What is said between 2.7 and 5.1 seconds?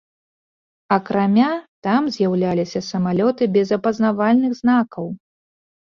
самалёты без апазнавальных знакаў.